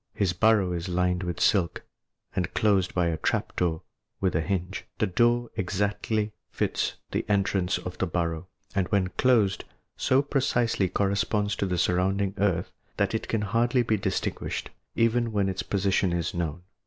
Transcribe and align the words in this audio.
His 0.15 0.33
burrow 0.33 0.71
is 0.71 0.89
lined 0.89 1.21
with 1.21 1.39
silk, 1.39 1.83
and 2.35 2.51
closed 2.55 2.95
by 2.95 3.05
a 3.09 3.17
trap 3.17 3.55
door 3.55 3.83
with 4.19 4.35
a 4.35 4.41
hinge. 4.41 4.83
The 4.97 5.05
door 5.05 5.51
exactly 5.55 6.31
fits 6.49 6.95
the 7.11 7.23
entrance 7.29 7.75
to 7.75 7.87
the 7.91 8.07
burrow, 8.07 8.47
and 8.73 8.87
when 8.87 9.09
closed, 9.09 9.63
so 9.97 10.23
precisely 10.23 10.89
corresponds 10.89 11.55
with 11.61 11.69
the 11.69 11.77
surrounding 11.77 12.33
earth 12.39 12.71
that 12.97 13.13
it 13.13 13.27
can 13.27 13.41
hardly 13.41 13.83
be 13.83 13.95
distinguished, 13.95 14.71
even 14.95 15.31
when 15.31 15.47
its 15.47 15.61
position 15.61 16.13
is 16.13 16.33
known. 16.33 16.63